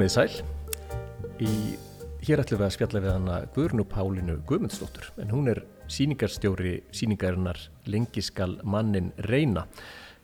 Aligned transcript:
Komið 0.00 0.12
sæl. 0.14 0.30
Í, 1.44 1.54
hér 2.24 2.40
ætlum 2.40 2.62
við 2.62 2.64
að 2.64 2.70
spjalla 2.72 3.00
við 3.04 3.10
hana 3.12 3.34
Guðrunu 3.52 3.84
Pálinu 3.84 4.36
Guðmundsdóttur 4.48 5.10
en 5.20 5.28
hún 5.28 5.50
er 5.52 5.58
síningarstjóri 5.92 6.72
síningarinnar 6.96 7.60
Lengiskal 7.84 8.54
mannin 8.64 9.10
reyna 9.28 9.66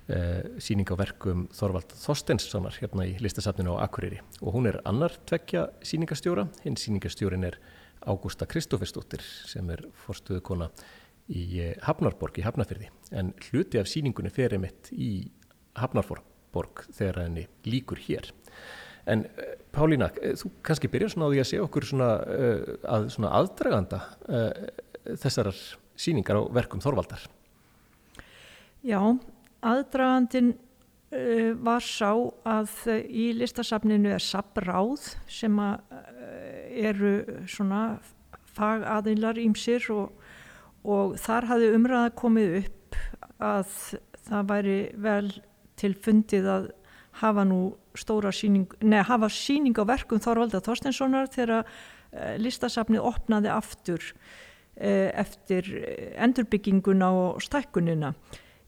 eh, 0.08 0.48
síning 0.64 0.88
á 0.88 0.96
verkum 0.96 1.42
Þorvald 1.52 1.92
Þorstenssonar 1.92 2.78
hérna 2.80 3.04
í 3.04 3.18
listasafninu 3.20 3.76
á 3.76 3.84
Akureyri 3.84 4.22
og 4.40 4.56
hún 4.56 4.70
er 4.70 4.80
annar 4.88 5.12
tvekja 5.28 5.66
síningarstjóra, 5.84 6.46
hinn 6.64 6.80
síningarstjórin 6.80 7.44
er 7.50 7.60
Ágústa 8.00 8.48
Kristófersdóttir 8.48 9.20
sem 9.20 9.68
er 9.76 9.84
forstuðu 10.06 10.40
kona 10.40 10.70
í 11.28 11.44
eh, 11.66 11.76
Hafnarborg 11.84 12.40
í 12.40 12.48
Hafnarfyrði 12.48 12.88
en 13.12 13.36
hluti 13.50 13.84
af 13.84 13.92
síningunni 13.92 14.32
fer 14.32 14.56
einmitt 14.56 14.88
í 14.96 15.28
Hafnarborg 15.76 16.86
þegar 16.96 17.26
henni 17.26 17.44
líkur 17.68 18.00
hér. 18.08 18.32
En 19.06 19.24
uh, 19.26 19.54
Pálína, 19.74 20.10
uh, 20.10 20.34
þú 20.38 20.50
kannski 20.66 20.90
byrjar 20.90 21.14
svona 21.14 21.28
á 21.28 21.32
því 21.32 21.40
að 21.42 21.48
segja 21.50 21.64
okkur 21.66 21.88
svona, 21.88 22.10
uh, 22.26 22.76
að, 22.96 23.08
svona 23.14 23.32
aðdraganda 23.38 24.02
þessarar 25.06 25.58
síningar 25.94 26.40
á 26.40 26.42
verkum 26.50 26.82
Þorvaldar. 26.82 27.22
Já, 28.82 29.00
aðdragandin 29.62 30.56
var 31.62 31.84
sá 31.86 32.10
að 32.42 32.72
í 33.06 33.28
listasafninu 33.38 34.10
er 34.16 34.22
sabráð 34.22 35.12
sem 35.30 35.54
eru 36.74 37.12
svona 37.46 38.00
fagaðilar 38.56 39.38
ímsir 39.38 39.86
og, 39.94 40.10
og 40.82 41.14
þar 41.22 41.46
hafði 41.52 41.70
umræða 41.78 42.10
komið 42.18 42.58
upp 42.64 42.98
að 43.38 43.70
það 44.26 44.50
væri 44.50 44.78
vel 45.06 45.30
til 45.78 45.92
fundið 45.94 46.50
að 46.50 46.68
hafa 47.20 47.44
nú 47.48 47.60
stóra 48.00 48.32
síning, 48.34 48.70
neða 48.80 49.10
hafa 49.10 49.30
síning 49.32 49.76
á 49.76 49.84
verkum 49.88 50.22
Þorvalda 50.22 50.62
Þorstenssonar 50.64 51.30
þegar 51.32 51.62
uh, 51.62 52.34
listasafnið 52.40 53.06
opnaði 53.06 53.52
aftur 53.52 54.02
uh, 54.02 55.10
eftir 55.22 55.70
endurbygginguna 56.16 57.12
og 57.12 57.44
stækkunina. 57.44 58.14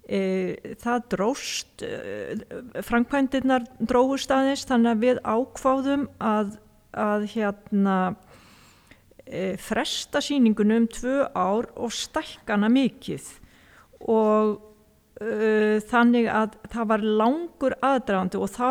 Uh, 0.09 0.55
það 0.81 1.11
dróst, 1.13 1.85
framkvæmdirnar 2.89 3.67
dróðust 3.79 4.33
aðeins 4.33 4.65
þannig 4.69 4.95
að 4.95 5.05
við 5.05 5.21
ákváðum 5.25 6.09
að, 6.19 6.57
að 6.97 7.29
hérna 7.35 7.99
fresta 9.61 10.23
síningunum 10.25 10.87
um 10.87 10.89
tvö 10.89 11.27
ár 11.37 11.67
og 11.77 11.93
stækkana 11.93 12.71
mikið 12.73 13.27
og 14.01 14.55
þannig 15.19 16.29
að 16.31 16.55
það 16.71 16.91
var 16.93 17.03
langur 17.03 17.75
aðdragandi 17.83 18.39
og 18.39 18.53
þá 18.55 18.69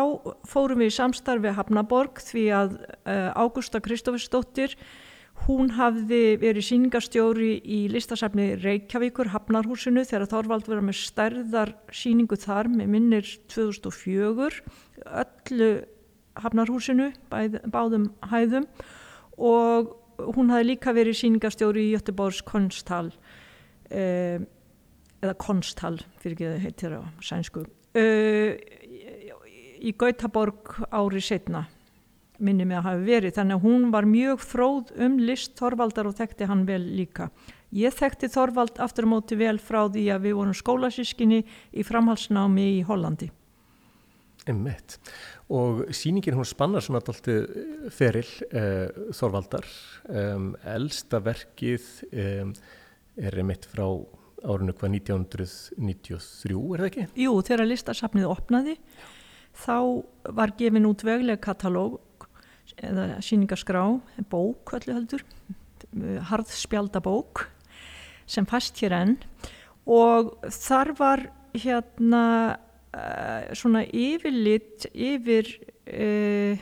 fórum 0.48 0.80
við 0.80 0.88
í 0.88 0.96
samstarfi 0.96 1.52
Hafnaborg 1.52 2.22
því 2.24 2.44
að 2.56 2.78
uh, 2.78 3.36
Ágústa 3.36 3.82
Kristófusdóttir 3.84 4.78
hún 5.44 5.74
hafði 5.76 6.38
verið 6.40 6.66
síningarstjóri 6.70 7.50
í 7.60 7.82
listasafni 7.92 8.54
Reykjavíkur 8.62 9.28
Hafnarhúsinu 9.34 10.06
þegar 10.08 10.30
Þorvald 10.32 10.72
verið 10.72 10.88
með 10.88 10.98
stærðar 11.02 11.74
síningu 11.94 12.40
þar 12.40 12.72
með 12.72 12.92
minnir 12.96 13.30
2004 13.52 14.48
öllu 15.04 15.70
Hafnarhúsinu 16.38 17.12
bæð, 17.28 17.60
báðum 17.68 18.12
hæðum 18.32 18.70
og 19.36 19.92
hún 20.32 20.48
hafði 20.54 20.72
líka 20.72 20.96
verið 20.96 21.20
síningarstjóri 21.20 21.90
í 21.90 21.92
Jötteborgs 21.92 22.40
konsthal 22.46 23.10
og 23.12 23.18
uh, 23.92 24.46
eða 25.22 25.34
Konsthall 25.40 25.98
fyrir 26.22 26.36
ekki 26.36 26.48
að 26.50 26.62
heitir 26.66 26.98
á 26.98 27.02
sænsku. 27.24 27.64
Uh, 27.98 28.54
í 29.78 29.94
Gautaborg 29.98 30.76
ári 30.90 31.22
setna 31.24 31.66
minni 32.38 32.66
mig 32.68 32.78
að 32.78 32.86
hafa 32.86 33.06
verið 33.06 33.36
þannig 33.38 33.58
að 33.58 33.64
hún 33.66 33.86
var 33.94 34.06
mjög 34.08 34.42
fróð 34.44 34.92
um 35.04 35.16
list 35.22 35.56
Þorvaldar 35.58 36.08
og 36.10 36.18
þekkti 36.18 36.46
hann 36.50 36.64
vel 36.68 36.82
líka. 36.94 37.28
Ég 37.74 37.94
þekkti 37.96 38.30
Þorvald 38.32 38.78
aftur 38.80 39.08
á 39.08 39.12
móti 39.12 39.38
vel 39.38 39.58
frá 39.60 39.82
því 39.90 40.06
að 40.14 40.28
við 40.28 40.38
vorum 40.38 40.56
skólasískinni 40.56 41.42
í 41.42 41.84
framhalsnámi 41.86 42.68
í 42.78 42.84
Hollandi. 42.88 43.30
Emmett 44.48 44.96
og 45.52 45.82
síningin 45.92 46.36
hún 46.38 46.46
spannar 46.48 46.84
svona 46.84 47.02
alltaf 47.02 47.20
feril 47.92 48.28
uh, 48.48 49.10
Þorvaldar. 49.16 49.66
Um, 50.08 50.52
elsta 50.64 51.20
verkið 51.24 51.90
um, 52.12 52.54
er 53.18 53.42
emitt 53.42 53.66
frá 53.68 53.84
árinu 54.44 54.74
hvað 54.76 54.98
1993 54.98 56.58
er 56.58 56.82
það 56.82 56.88
ekki? 56.88 57.06
Jú, 57.18 57.32
þegar 57.46 57.70
listasafnið 57.70 58.28
opnaði 58.30 58.76
þá 59.58 59.78
var 60.38 60.54
gefin 60.58 60.86
út 60.88 61.04
veglega 61.06 61.42
katalóg 61.48 61.98
eða 62.78 63.18
síningaskrá, 63.24 63.82
bók 64.30 64.74
öllu 64.76 64.94
heldur, 64.94 65.24
harðspjaldabók 66.30 67.46
sem 68.28 68.46
fast 68.46 68.78
hér 68.82 68.94
enn 68.98 69.14
og 69.88 70.34
þar 70.52 70.92
var 70.98 71.22
hérna 71.56 72.24
uh, 72.92 73.48
svona 73.56 73.84
yfirlitt 73.86 74.88
yfir 74.92 75.48
uh, 75.88 76.60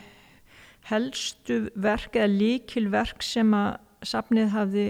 helstu 0.86 1.66
verk 1.74 2.14
eða 2.16 2.30
líkilverk 2.30 3.24
sem 3.26 3.50
að 3.56 3.80
safnið 4.06 4.52
hafði 4.54 4.86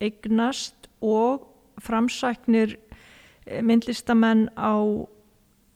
eignast 0.00 0.88
og 1.04 1.44
framsæknir 1.82 2.76
eh, 3.46 3.62
myndlistamenn 3.62 4.48
á 4.56 4.74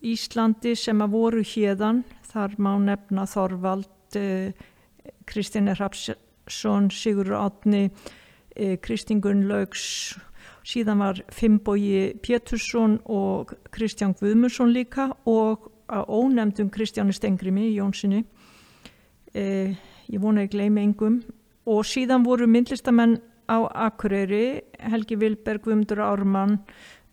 Íslandi 0.00 0.74
sem 0.76 1.00
að 1.04 1.12
voru 1.12 1.42
hérdan, 1.44 2.04
þar 2.30 2.56
má 2.58 2.72
nefna 2.80 3.26
Þorvald, 3.28 4.16
eh, 4.16 4.52
Kristine 5.26 5.74
Rapsson, 5.76 6.90
Sigur 6.90 7.34
Átni, 7.36 7.90
eh, 8.56 8.76
Kristín 8.76 9.20
Gunnlaugs, 9.20 10.16
síðan 10.64 10.98
var 10.98 11.20
Fimbogi 11.32 12.14
Pétursson 12.22 13.00
og 13.04 13.54
Kristján 13.72 14.14
Guðmursson 14.14 14.72
líka 14.72 15.10
og 15.26 15.70
að 15.90 16.08
ónefndum 16.08 16.70
Kristjáni 16.70 17.12
Stengrimi 17.12 17.70
í 17.70 17.76
Jónssoni, 17.78 18.24
eh, 19.34 19.74
ég 20.08 20.20
vona 20.20 20.42
ég 20.46 20.50
gleymi 20.50 20.82
engum. 20.82 21.22
Og 21.66 21.84
síðan 21.84 22.24
voru 22.24 22.46
myndlistamenn 22.46 23.20
á 23.50 23.58
Akureyri, 23.90 24.62
Helgi 24.78 25.18
Vilberg, 25.18 25.64
Guðmundur 25.64 26.02
Ármann, 26.04 26.60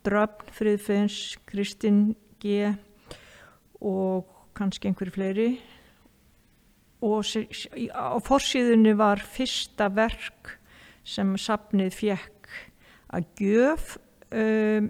Dröfn, 0.06 0.52
Friðfinns, 0.54 1.38
Kristinn 1.50 2.16
G. 2.40 2.70
og 3.82 4.30
kannski 4.58 4.90
einhverju 4.90 5.16
fleiri. 5.18 5.50
Og 7.02 7.26
á 7.94 8.18
forsýðunni 8.26 8.94
var 8.98 9.22
fyrsta 9.22 9.90
verk 9.94 10.58
sem 11.08 11.36
sapnið 11.40 11.94
fjekk 11.96 12.54
að 13.14 13.28
gjöf 13.40 13.98
um, 14.32 14.90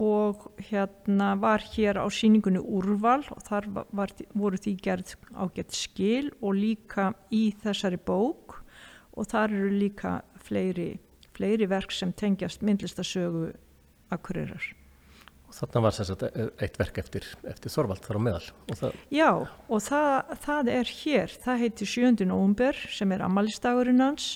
og 0.00 0.46
hérna 0.70 1.34
var 1.40 1.62
hér 1.74 2.00
á 2.00 2.08
síningunni 2.08 2.60
úrval 2.60 3.20
og 3.34 3.42
þar 3.44 3.68
var, 3.92 4.12
voru 4.32 4.56
því 4.56 4.74
gerð 4.80 5.14
ágætt 5.36 5.76
skil 5.76 6.30
og 6.40 6.56
líka 6.56 7.10
í 7.28 7.50
þessari 7.60 8.00
bók 8.00 8.62
og 9.16 9.30
þar 9.30 9.54
eru 9.56 9.70
líka 9.74 10.18
fleiri, 10.44 10.92
fleiri 11.36 11.68
verk 11.70 11.94
sem 11.94 12.12
tengjast 12.12 12.62
myndlistasögu 12.66 13.50
akkurirar. 14.14 14.70
Og 15.50 15.56
þarna 15.56 15.82
var 15.82 15.94
sagt, 15.96 16.22
eitt 16.62 16.76
verk 16.78 17.00
eftir, 17.02 17.24
eftir 17.50 17.72
Þorvald 17.74 18.04
þar 18.04 18.18
á 18.18 18.22
meðal. 18.22 18.44
Og 18.70 18.78
það... 18.78 19.00
Já 19.10 19.30
og 19.34 19.82
það, 19.82 20.36
það 20.44 20.70
er 20.76 20.92
hér, 21.00 21.34
það 21.42 21.64
heitir 21.64 21.90
7. 21.90 22.28
november 22.30 22.78
sem 22.94 23.14
er 23.16 23.24
amalistagurinn 23.26 24.04
hans. 24.04 24.28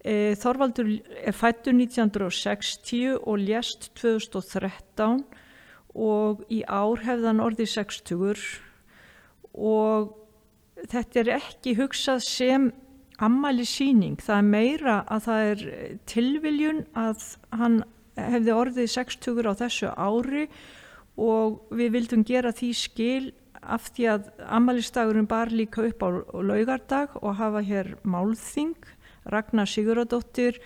E, 0.00 0.32
Þorvaldur 0.40 0.94
er 1.20 1.36
fættur 1.36 1.76
1960 1.76 3.18
og 3.20 3.36
lést 3.40 3.90
2013 4.00 5.20
og 5.94 6.40
í 6.52 6.62
ár 6.64 7.04
hefðan 7.04 7.44
orðið 7.44 7.74
60 7.76 8.40
og 9.54 10.14
þetta 10.90 11.20
er 11.20 11.30
ekki 11.36 11.76
hugsað 11.78 12.24
sem 12.26 12.72
ammæli 13.22 13.64
síning, 13.68 14.18
það 14.18 14.40
er 14.40 14.48
meira 14.48 14.96
að 15.10 15.26
það 15.28 15.50
er 15.50 15.64
tilviljun 16.10 16.80
að 16.98 17.26
hann 17.54 17.82
hefði 18.18 18.54
orðið 18.54 18.90
60 18.94 19.46
á 19.50 19.52
þessu 19.58 19.90
ári 19.94 20.48
og 21.20 21.74
við 21.74 21.94
vildum 21.94 22.24
gera 22.26 22.54
því 22.54 22.70
skil 22.78 23.32
af 23.64 23.88
því 23.94 24.08
að 24.12 24.26
ammælistagurinn 24.58 25.28
bar 25.30 25.52
líka 25.54 25.84
upp 25.86 26.02
á 26.04 26.08
laugardag 26.44 27.16
og 27.22 27.38
hafa 27.38 27.62
hér 27.64 27.94
málþing, 28.02 28.76
Ragnar 29.30 29.70
Siguradóttir, 29.70 30.58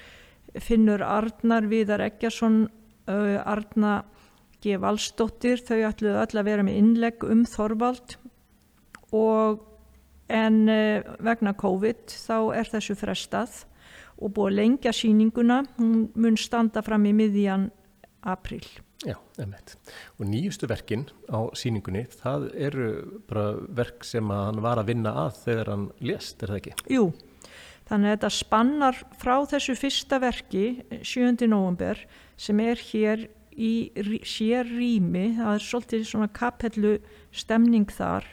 Finnur 0.59 1.05
Arnar, 1.05 1.69
Viðar 1.71 2.03
Eggjarsson, 2.09 2.65
Arna 3.07 4.01
G. 4.59 4.75
Valsdóttir, 4.83 5.63
þau 5.63 5.85
ætluðu 5.93 6.19
öll 6.19 6.41
að 6.41 6.49
vera 6.49 6.65
með 6.67 6.81
innlegg 6.81 7.25
um 7.29 7.45
Þorvald 7.47 8.17
og 9.15 9.63
en 10.29 10.61
uh, 10.69 11.17
vegna 11.25 11.55
COVID 11.59 12.13
þá 12.13 12.37
er 12.59 12.71
þessu 12.73 12.97
frestað 12.99 13.65
og 14.19 14.35
búið 14.35 14.51
að 14.51 14.59
lengja 14.59 14.93
síninguna, 14.95 15.63
hún 15.79 16.09
mun 16.19 16.37
standa 16.41 16.83
fram 16.85 17.07
í 17.07 17.15
miðjan 17.17 17.69
april. 18.27 18.65
Já, 19.07 19.15
emmett. 19.39 19.77
Og 20.19 20.27
nýjustu 20.27 20.67
verkin 20.67 21.07
á 21.31 21.47
síningunni, 21.55 22.03
það 22.19 22.49
eru 22.59 22.89
bara 23.31 23.53
verk 23.79 24.03
sem 24.07 24.27
hann 24.35 24.59
var 24.65 24.81
að 24.81 24.91
vinna 24.91 25.13
að 25.23 25.43
þegar 25.45 25.71
hann 25.71 25.85
lést, 26.03 26.43
er 26.43 26.51
það 26.51 26.59
ekki? 26.59 26.75
Jú, 26.97 27.05
þannig 27.87 28.11
að 28.11 28.17
þetta 28.17 28.33
spannar 28.35 28.99
frá 29.21 29.35
þessu 29.53 29.77
fyrsta 29.79 30.19
verki, 30.25 30.65
7. 30.99 31.47
november, 31.47 32.03
sem 32.35 32.65
er 32.65 32.83
hér 32.91 33.29
í 33.55 33.71
sér 34.27 34.67
rými, 34.67 35.29
það 35.39 35.53
er 35.55 35.65
svolítið 35.69 36.05
svona 36.11 36.31
kapellu 36.35 36.97
stemning 37.35 37.91
þar 37.95 38.27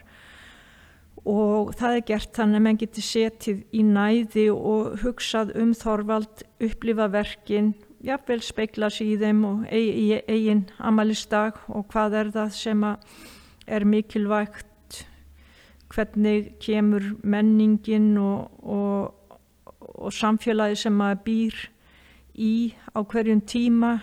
og 1.25 1.73
það 1.77 1.97
er 1.97 2.05
gert 2.05 2.37
þannig 2.37 2.59
að 2.59 2.65
menn 2.67 2.79
getur 2.79 3.05
setið 3.05 3.63
í 3.73 3.81
næði 3.85 4.45
og 4.53 4.99
hugsað 5.01 5.55
um 5.57 5.73
Þorvald, 5.77 6.45
upplifa 6.61 7.07
verkin, 7.11 7.73
jafnvel 8.05 8.41
speikla 8.45 8.91
sér 8.93 9.15
í 9.15 9.17
þeim 9.23 9.41
og 9.49 9.65
eigin, 9.73 10.21
eigin 10.29 10.63
amalistag 10.77 11.57
og 11.67 11.87
hvað 11.89 12.19
er 12.21 12.31
það 12.35 12.51
sem 12.59 12.85
er 12.85 13.85
mikilvægt, 13.89 15.01
hvernig 15.89 16.51
kemur 16.61 17.13
menningin 17.23 18.13
og, 18.21 18.51
og, 18.61 19.39
og 19.81 20.13
samfélagi 20.13 20.77
sem 20.85 20.93
maður 20.93 21.23
býr 21.25 21.63
í 22.35 22.53
á 22.93 23.01
hverjum 23.01 23.41
tíma 23.47 23.97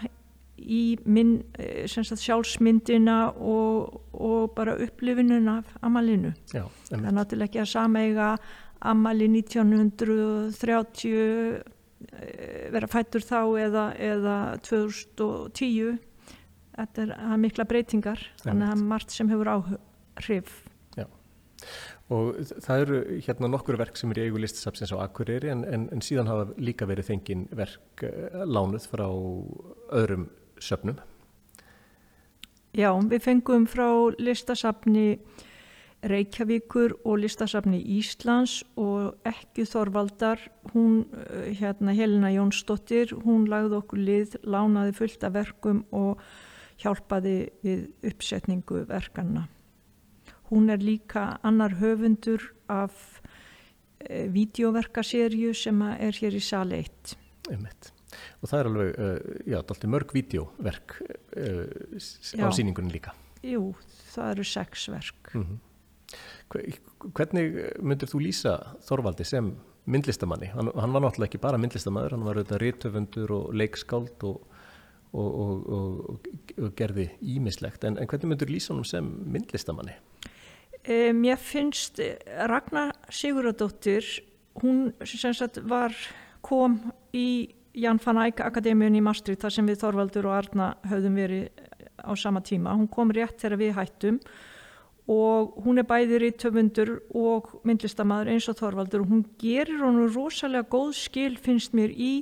í 0.62 0.98
minn, 1.04 1.42
eh, 1.58 1.86
sjálfsmyndina 1.88 3.18
og, 3.36 4.00
og 4.12 4.54
bara 4.56 4.76
upplifinun 4.82 5.48
af 5.48 5.64
amalinu. 5.82 6.32
Já, 6.52 6.64
það 6.88 7.06
er 7.06 7.12
náttúrulega 7.18 7.48
ekki 7.50 7.62
að 7.64 7.72
sameiga 7.72 8.28
amali 8.82 9.28
1930 9.30 11.12
eh, 11.12 12.70
vera 12.74 12.88
fættur 12.90 13.22
þá 13.24 13.40
eða, 13.62 13.84
eða 13.98 14.36
2010 14.66 15.98
þetta 16.72 17.06
er 17.06 17.40
mikla 17.40 17.66
breytingar 17.68 18.20
þannig 18.42 18.66
að 18.66 18.70
það 18.70 18.76
er 18.76 18.84
margt 18.92 19.14
sem 19.14 19.30
hefur 19.32 19.48
áhrif. 19.52 20.52
Já. 20.98 21.06
Og 22.12 22.22
það 22.64 22.84
eru 22.84 22.98
hérna 23.26 23.50
nokkur 23.52 23.78
verk 23.80 23.96
sem 24.00 24.12
er 24.12 24.22
í 24.22 24.26
eigu 24.26 24.42
listasapsins 24.42 24.92
á 24.96 25.02
Akureyri 25.04 25.52
en, 25.52 25.62
en, 25.68 25.82
en 25.94 26.04
síðan 26.04 26.30
hafa 26.30 26.44
líka 26.60 26.88
verið 26.90 27.12
þengin 27.12 27.42
verk 27.56 28.06
uh, 28.08 28.42
lánuð 28.48 28.84
frá 28.90 29.06
öðrum 29.08 30.26
söpnum? 30.62 31.00
Já, 32.72 32.88
við 32.96 33.20
fengum 33.20 33.66
frá 33.68 33.88
listasafni 34.16 35.18
Reykjavíkur 36.02 36.96
og 37.06 37.20
listasafni 37.22 37.78
Íslands 37.98 38.62
og 38.80 39.20
ekki 39.28 39.62
Þorvaldar, 39.68 40.40
hún, 40.72 41.04
eh, 41.12 41.52
hérna 41.54 41.94
Helena 41.94 42.32
Jónsdóttir, 42.32 43.12
hún 43.22 43.46
lagði 43.46 43.76
okkur 43.78 43.98
lið, 43.98 44.36
lánaði 44.42 44.94
fullt 44.94 45.22
af 45.22 45.32
verkum 45.32 45.84
og 45.92 46.18
hjálpaði 46.82 47.50
við 47.62 47.92
uppsetningu 48.02 48.86
verkanna. 48.88 49.48
Hún 50.50 50.70
er 50.70 50.78
líka 50.78 51.38
annar 51.44 51.78
höfundur 51.78 52.50
af 52.68 53.20
e, 54.00 54.28
vídeoverkaserju 54.28 55.54
sem 55.54 55.82
er 55.82 56.12
hér 56.12 56.34
í 56.34 56.42
sal 56.42 56.72
1. 56.72 57.16
Umhett 57.48 57.91
og 58.40 58.50
það 58.50 58.58
er 58.60 58.70
alveg, 58.70 58.94
uh, 58.94 59.42
já, 59.46 59.58
alltaf 59.58 59.84
mörg 59.90 60.14
vídeoverk 60.16 60.96
uh, 61.02 62.42
á 62.42 62.48
síningunni 62.54 62.94
líka. 62.94 63.14
Jú, 63.42 63.72
það 64.14 64.32
eru 64.36 64.44
sex 64.46 64.88
verk. 64.92 65.34
Mm 65.34 65.44
-hmm. 65.44 65.60
Hvernig 67.16 67.54
myndir 67.80 68.08
þú 68.10 68.20
lýsa 68.20 68.76
Þorvaldi 68.84 69.24
sem 69.24 69.56
myndlistamanni? 69.84 70.50
Hann, 70.52 70.70
hann 70.76 70.92
var 70.92 71.02
náttúrulega 71.02 71.30
ekki 71.30 71.40
bara 71.42 71.58
myndlistamæður, 71.58 72.16
hann 72.16 72.26
var 72.26 72.36
auðvitað 72.36 72.62
rítöfundur 72.62 73.30
og 73.30 73.54
leikskáld 73.54 74.26
og, 74.28 74.42
og, 75.12 75.70
og, 75.78 76.28
og 76.58 76.74
gerði 76.78 77.08
ímislegt, 77.20 77.84
en, 77.84 77.98
en 77.98 78.06
hvernig 78.06 78.28
myndir 78.28 78.50
þú 78.50 78.56
lýsa 78.56 78.74
hann 78.74 78.84
sem 78.84 79.08
myndlistamanni? 79.32 79.96
Um, 80.82 81.24
ég 81.24 81.38
finnst 81.38 82.00
Ragnar 82.50 82.92
Siguradóttir, 83.08 84.04
hún 84.62 84.92
sem 85.06 85.34
sagt 85.34 85.62
var, 85.64 85.94
kom 86.42 86.92
í 87.14 87.54
Jan 87.74 88.00
van 88.04 88.20
Eyck 88.26 88.42
Akademíun 88.44 88.96
í 88.98 89.02
Maastricht 89.04 89.44
þar 89.44 89.54
sem 89.54 89.68
við 89.68 89.80
Þorvaldur 89.80 90.28
og 90.28 90.36
Arna 90.36 90.72
höfðum 90.90 91.14
verið 91.16 91.62
á 92.04 92.12
sama 92.18 92.42
tíma. 92.44 92.74
Hún 92.76 92.90
kom 92.92 93.12
rétt 93.14 93.40
þegar 93.40 93.60
við 93.60 93.76
hættum 93.78 94.18
og 95.10 95.56
hún 95.64 95.80
er 95.80 95.88
bæðir 95.88 96.26
í 96.28 96.32
töfundur 96.38 96.92
og 97.16 97.48
myndlistamæður 97.66 98.32
eins 98.34 98.48
og 98.52 98.58
Þorvaldur. 98.60 99.04
Og 99.04 99.12
hún 99.14 99.24
gerir 99.40 99.80
honum 99.80 100.10
rosalega 100.12 100.68
góð 100.68 100.92
skil 101.00 101.38
finnst 101.40 101.72
mér 101.76 101.94
í 101.96 102.12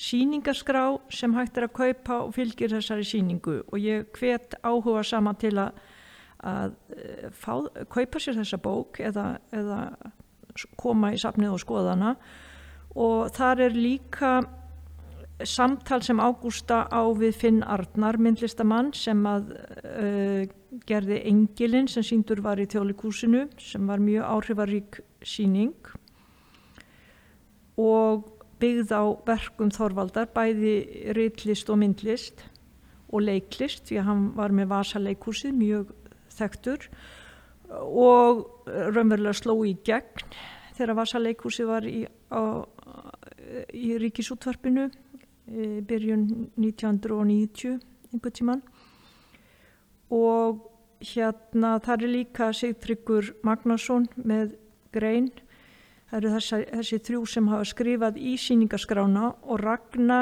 síningaskrá 0.00 0.84
sem 1.12 1.32
hægt 1.36 1.58
er 1.58 1.68
að 1.68 1.76
kaupa 1.76 2.20
og 2.26 2.36
fylgir 2.36 2.72
þessari 2.72 3.04
síningu 3.04 3.58
og 3.66 3.80
ég 3.80 4.08
hvet 4.16 4.56
áhuga 4.64 5.02
sama 5.04 5.34
til 5.36 5.52
að, 5.60 5.80
að 6.40 6.76
eh, 6.96 7.26
fá, 7.36 7.52
kaupa 7.84 8.22
sér 8.22 8.38
þessa 8.40 8.60
bók 8.64 9.02
eða, 9.04 9.34
eða 9.52 9.82
koma 10.80 11.12
í 11.12 11.20
safnið 11.20 11.52
og 11.52 11.60
skoðana 11.60 12.14
og 12.96 13.28
þar 13.36 13.66
er 13.66 13.76
líka 13.76 14.32
samtal 15.48 16.00
sem 16.04 16.20
Ágústa 16.20 16.84
á 16.90 17.02
við 17.16 17.36
Finn 17.38 17.62
Arnar 17.62 18.18
myndlistamann 18.20 18.92
sem 18.96 19.20
að 19.28 19.52
uh, 19.54 20.42
gerði 20.86 21.22
Engilinn 21.30 21.88
sem 21.90 22.04
síndur 22.06 22.42
var 22.44 22.60
í 22.62 22.68
þjóðlikúsinu 22.70 23.46
sem 23.60 23.86
var 23.88 24.02
mjög 24.02 24.28
áhrifarík 24.34 25.00
síning 25.26 25.92
og 27.80 28.28
byggð 28.60 28.92
á 28.92 29.04
verkum 29.26 29.72
Þorvaldar 29.72 30.28
bæði 30.34 30.74
reytlist 31.16 31.70
og 31.72 31.80
myndlist 31.80 32.44
og 33.10 33.24
leiklist 33.26 33.88
því 33.88 34.00
að 34.00 34.08
hann 34.10 34.24
var 34.36 34.54
með 34.54 34.70
vasaleikúsið 34.74 35.56
mjög 35.56 35.94
þektur 36.36 36.86
og 37.70 38.46
raunverulega 38.66 39.36
sló 39.38 39.56
í 39.66 39.74
gegn 39.86 40.24
þegar 40.76 40.98
vasaleikúsið 41.00 41.70
var 41.70 41.86
í, 41.86 42.04
á, 42.06 42.42
í 43.74 43.96
ríkisútvarpinu 44.00 44.88
e, 45.50 45.80
byrjun 45.82 46.26
1990 46.56 47.78
einhvern 48.10 48.36
tíman 48.38 48.62
og 50.10 50.66
hérna 51.00 51.78
þar 51.82 52.04
er 52.04 52.12
líka 52.14 52.50
Sigtryggur 52.52 53.34
Magnason 53.46 54.08
með 54.16 54.56
grein. 54.92 55.30
Það 56.10 56.18
eru 56.18 56.32
þessi, 56.34 56.58
þessi 56.74 56.98
þrjú 57.06 57.20
sem 57.30 57.50
hafa 57.52 57.68
skrifað 57.70 58.18
í 58.18 58.34
síningaskrána 58.40 59.28
og 59.46 59.62
Ragna 59.62 60.20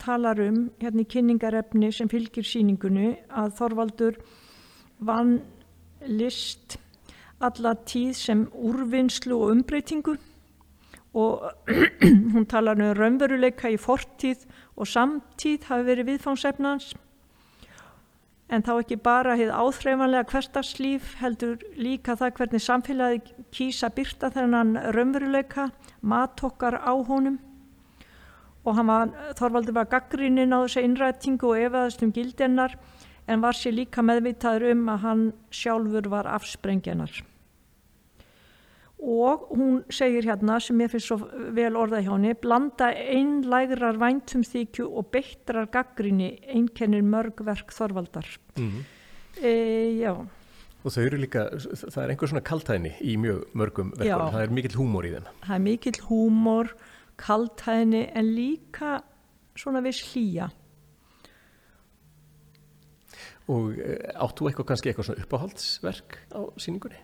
talar 0.00 0.40
um 0.44 0.70
hérna 0.80 1.04
í 1.04 1.10
kynningarefni 1.12 1.92
sem 1.92 2.08
fylgir 2.08 2.46
síningunni 2.46 3.12
að 3.28 3.54
Þorvaldur 3.58 4.18
vann 5.04 5.38
list 6.06 6.78
alla 7.44 7.74
tíð 7.84 8.14
sem 8.16 8.46
úrvinnslu 8.48 9.36
og 9.36 9.52
umbreytingu. 9.52 10.16
Og 11.16 11.44
hún 12.32 12.48
talar 12.48 12.80
um 12.80 12.96
raunveruleika 12.96 13.70
í 13.72 13.78
fortíð 13.80 14.44
og 14.76 14.88
samtíð 14.88 15.66
hafi 15.70 15.86
verið 15.88 16.10
viðfangsefnans. 16.12 16.92
En 18.46 18.62
þá 18.62 18.72
ekki 18.76 18.98
bara 19.02 19.34
hefði 19.34 19.58
áþreifanlega 19.58 20.30
hverstagslíf 20.30 21.16
heldur 21.18 21.64
líka 21.74 22.14
það 22.20 22.34
hvernig 22.38 22.62
samfélagi 22.62 23.34
kýsa 23.56 23.90
byrta 23.90 24.30
þennan 24.30 24.76
raunveruleika, 24.94 25.70
matokkar 26.00 26.78
á 26.78 26.94
honum. 26.94 27.40
Og 28.66 28.78
var, 28.86 29.10
Þorvaldur 29.38 29.74
var 29.74 29.90
gaggrínin 29.90 30.54
á 30.54 30.62
þessu 30.62 30.84
innrætingu 30.86 31.50
og 31.50 31.64
efaðast 31.66 32.02
um 32.06 32.12
gildennar 32.14 32.76
en 33.26 33.42
var 33.42 33.58
sér 33.58 33.74
líka 33.80 34.02
meðvitaður 34.06 34.70
um 34.72 34.90
að 34.94 35.02
hann 35.06 35.24
sjálfur 35.50 36.10
var 36.10 36.30
afsprengjanar 36.30 37.22
og 38.96 39.50
hún 39.52 39.82
segir 39.92 40.24
hérna 40.24 40.56
sem 40.62 40.78
ég 40.80 40.90
finnst 40.90 41.10
svo 41.10 41.18
vel 41.54 41.76
orðað 41.76 42.06
hjá 42.06 42.12
henni 42.14 42.32
blanda 42.40 42.88
einlægrar 42.96 43.98
væntum 44.00 44.44
þykju 44.46 44.86
og 44.88 45.10
beitrar 45.12 45.68
gaggrinni 45.72 46.32
einkennir 46.48 47.04
mörgverk 47.04 47.74
þorvaldar. 47.76 48.26
Mm 48.56 48.70
-hmm. 48.70 48.82
e, 49.42 50.00
já. 50.00 50.26
Og 50.84 50.92
þau 50.92 51.02
eru 51.02 51.16
líka, 51.16 51.50
það 51.92 52.02
er 52.02 52.10
einhver 52.10 52.28
svona 52.28 52.40
kaltæðni 52.40 52.92
í 53.00 53.16
mjög 53.16 53.44
mörgum 53.54 53.90
verkum, 53.90 54.06
já. 54.06 54.30
það 54.32 54.42
er 54.42 54.50
mikill 54.50 54.76
húmor 54.76 55.04
í 55.04 55.10
þenn 55.10 55.26
það 55.42 55.54
er 55.54 55.60
mikill 55.60 56.00
húmor 56.08 56.68
kaltæðni 57.16 58.10
en 58.14 58.24
líka 58.24 59.02
svona 59.56 59.80
viss 59.80 60.14
hlýja. 60.14 60.50
Og 63.48 63.78
e, 63.78 63.98
áttu 64.14 64.46
eitthvað 64.46 64.66
kannski 64.66 64.88
eitthvað 64.88 65.04
svona 65.04 65.22
uppáhaldsverk 65.22 66.18
á 66.32 66.40
síningunni 66.56 66.98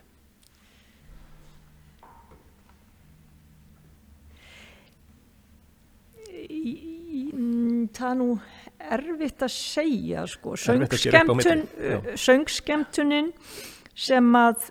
það 7.96 8.11
er 8.11 8.18
nú 8.20 8.28
erfitt 8.99 9.42
að 9.46 9.52
segja 9.54 10.26
sko, 10.30 10.56
söngskemtunin 12.18 13.32
sem 13.94 14.37
að 14.37 14.70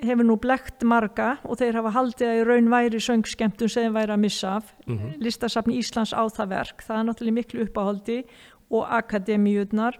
hefur 0.00 0.24
nú 0.24 0.36
blekt 0.40 0.84
marga 0.88 1.34
og 1.44 1.58
þeir 1.60 1.80
hafa 1.80 1.92
haldið 1.96 2.30
að 2.30 2.38
í 2.38 2.46
raun 2.48 2.70
væri 2.72 3.00
söngskemtun 3.04 3.68
sem 3.68 3.84
þeir 3.84 3.96
væri 3.98 4.14
að 4.14 4.22
missa 4.24 4.56
af. 4.56 4.74
Mm 4.86 4.98
-hmm. 4.98 5.12
listasafni 5.20 5.78
Íslands 5.78 6.12
á 6.16 6.22
það 6.28 6.48
verk. 6.48 6.82
Það 6.82 6.98
er 6.98 7.04
náttúrulega 7.04 7.38
miklu 7.38 7.64
uppáhaldi 7.66 8.24
og 8.70 8.86
akademíunar 8.88 9.98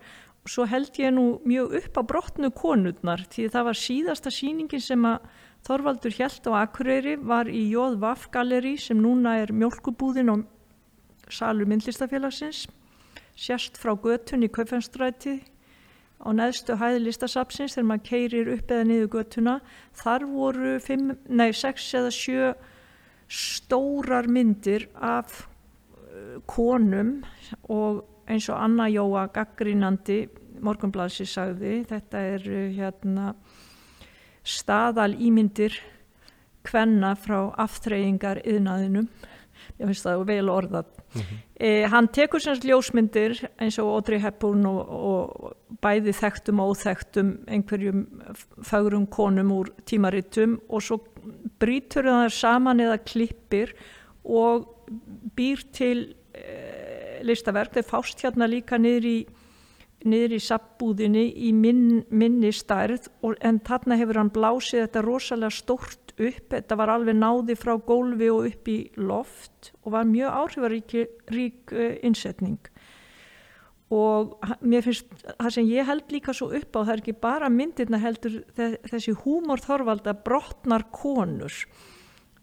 svo 0.48 0.64
held 0.64 0.96
ég 0.98 1.12
nú 1.12 1.40
mjög 1.44 1.74
upp 1.84 1.98
á 2.00 2.02
brotnu 2.02 2.50
konurnar 2.50 3.26
því 3.28 3.50
það 3.52 3.64
var 3.64 3.78
síðasta 3.78 4.30
síningin 4.30 4.80
sem 4.80 5.04
að 5.04 5.18
Þorvaldur 5.60 6.14
Hjelt 6.16 6.46
á 6.48 6.64
Akureyri 6.64 7.16
var 7.20 7.48
í 7.52 7.66
Jóðvaf 7.74 8.30
Galleri 8.32 8.78
sem 8.80 8.96
núna 8.96 9.36
er 9.42 9.52
mjölkubúðin 9.52 10.32
og 10.32 10.46
salur 11.34 11.68
myndlistafélagsins 11.70 12.66
sérst 13.40 13.78
frá 13.80 13.94
götun 13.96 14.44
í 14.44 14.50
Kaufennstræti 14.52 15.38
á 16.20 16.28
neðstu 16.36 16.76
hæði 16.76 17.04
listasapsins 17.06 17.76
þegar 17.76 17.88
maður 17.88 18.08
keirir 18.10 18.50
upp 18.56 18.72
eða 18.74 18.88
niður 18.88 19.12
götuna. 19.14 19.54
Þar 19.96 20.26
voru 20.28 20.74
fimm, 20.84 21.14
nei, 21.28 21.50
sex 21.56 21.86
eða 21.96 22.12
sjö 22.12 22.50
stórar 23.30 24.28
myndir 24.28 24.88
af 24.96 25.46
uh, 25.46 26.40
konum 26.50 27.20
og 27.70 28.04
eins 28.30 28.50
og 28.50 28.60
Anna 28.60 28.88
Jóa 28.90 29.28
gaggrínandi 29.32 30.24
morgunbladsi 30.60 31.24
sagði 31.28 31.80
þetta 31.88 32.22
er 32.34 32.46
hérna 32.76 33.32
staðal 34.46 35.14
ímyndir 35.16 35.78
kvenna 36.66 37.14
frá 37.16 37.48
aftreyingar 37.60 38.42
yðnaðinum 38.44 39.08
ég 39.78 39.86
finnst 39.88 40.06
það 40.06 40.24
vel 40.28 40.48
orðað 40.52 40.86
mm 40.90 41.20
-hmm. 41.20 41.38
eh, 41.60 41.88
hann 41.90 42.08
tekur 42.08 42.40
semst 42.40 42.64
ljósmyndir 42.64 43.48
eins 43.58 43.78
og 43.78 43.94
Audrey 43.94 44.18
Hepburn 44.18 44.66
og, 44.66 44.80
og 44.88 45.56
bæði 45.82 46.12
þekktum 46.12 46.60
og 46.60 46.74
óþekktum 46.74 47.32
einhverjum 47.48 48.06
fagrum 48.62 49.06
konum 49.06 49.52
úr 49.52 49.72
tímaritum 49.84 50.60
og 50.68 50.82
svo 50.82 51.00
brítur 51.60 52.04
það 52.04 52.32
saman 52.32 52.80
eða 52.80 52.98
klippir 53.04 53.74
og 54.24 54.68
býr 55.36 55.64
til 55.72 56.14
eh, 56.34 57.20
listaverk 57.22 57.72
þeir 57.72 57.86
fást 57.88 58.22
hérna 58.24 58.46
líka 58.46 58.78
niður 58.78 59.04
í 59.04 59.18
niður 60.08 60.36
í 60.36 60.40
sabbúðinni 60.42 61.24
í 61.48 61.50
minn, 61.56 62.04
minni 62.08 62.52
stærð 62.54 63.10
og, 63.20 63.34
en 63.44 63.60
þarna 63.66 63.98
hefur 64.00 64.20
hann 64.20 64.32
blásið 64.32 64.86
þetta 64.86 65.02
rosalega 65.04 65.52
stórt 65.52 66.14
upp, 66.16 66.46
þetta 66.52 66.78
var 66.80 66.92
alveg 66.94 67.18
náði 67.18 67.56
frá 67.58 67.74
gólfi 67.76 68.30
og 68.32 68.48
upp 68.50 68.70
í 68.70 68.78
loft 69.00 69.72
og 69.84 69.94
var 69.96 70.08
mjög 70.08 70.38
áhrifarík 70.40 70.96
rík, 71.34 71.74
uh, 71.74 71.94
innsetning. 72.06 72.60
Og 73.90 74.36
mér 74.62 74.84
finnst 74.86 75.08
það 75.26 75.54
sem 75.56 75.70
ég 75.72 75.88
held 75.88 76.12
líka 76.14 76.32
svo 76.36 76.52
upp 76.54 76.76
á 76.78 76.80
það 76.80 76.92
er 76.92 77.00
ekki 77.02 77.16
bara 77.26 77.48
myndirna 77.50 77.98
heldur 77.98 78.36
þessi 78.54 79.16
húmorþorvalda 79.24 80.14
brotnar 80.22 80.86
konur. 80.94 81.56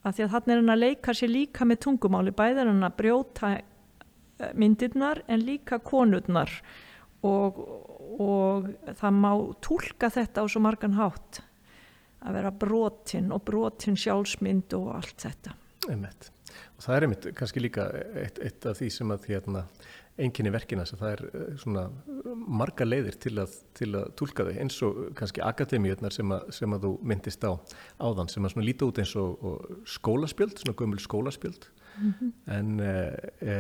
Af 0.03 0.17
því 0.17 0.25
að 0.25 0.33
þarna 0.33 0.53
er 0.53 0.59
hann 0.59 0.73
að 0.75 0.83
leika 0.83 1.15
sér 1.15 1.31
líka 1.31 1.67
með 1.67 1.85
tungumáli 1.85 2.35
bæðar 2.35 2.67
hann 2.67 2.83
að 2.83 2.97
brjóta 2.99 3.53
eh, 3.55 4.51
myndirnar 4.59 5.23
en 5.31 5.47
líka 5.47 5.79
konurnar 5.79 6.51
og, 7.25 7.59
og 8.21 8.71
það 9.00 9.19
má 9.21 9.31
tólka 9.63 10.09
þetta 10.13 10.43
á 10.43 10.45
svo 10.45 10.62
margan 10.63 10.97
hátt 10.97 11.41
að 12.27 12.39
vera 12.39 12.51
brotinn 12.51 13.29
og 13.33 13.45
brotinn 13.47 13.97
sjálfsmynd 14.00 14.74
og 14.77 14.89
allt 14.97 15.27
þetta 15.27 15.55
einmitt. 15.88 16.31
og 16.75 16.83
það 16.83 16.95
er 16.95 17.05
einmitt 17.07 17.29
kannski 17.38 17.63
líka 17.63 17.88
eitt, 18.24 18.41
eitt 18.43 18.67
af 18.67 18.77
því 18.79 18.89
sem 18.93 19.13
að 19.13 19.29
hérna, 19.31 19.63
enginni 20.17 20.51
verkina 20.53 20.86
þess 20.86 20.97
að 20.97 21.03
það 21.03 21.13
er 21.13 21.24
eh, 21.27 21.50
svona 21.62 21.83
marga 22.62 22.88
leiðir 22.88 23.19
til 23.21 23.36
að, 23.43 23.57
til 23.77 23.91
að 24.00 24.07
tólka 24.19 24.47
þau 24.47 24.53
eins 24.55 24.79
og 24.86 25.01
kannski 25.17 25.43
akademíunar 25.45 26.15
sem, 26.15 26.38
sem 26.53 26.74
að 26.74 26.88
þú 26.88 26.93
myndist 27.12 27.45
á 27.45 27.53
áðan 28.01 28.31
sem 28.33 28.50
að 28.50 28.65
líta 28.65 28.89
út 28.89 29.01
eins 29.01 29.13
og, 29.19 29.38
og 29.45 29.83
skólaspjöld, 29.97 30.57
svona 30.62 30.77
gömul 30.77 31.01
skólaspjöld 31.03 31.69
mm 31.98 32.13
-hmm. 32.20 32.32
en 32.58 32.68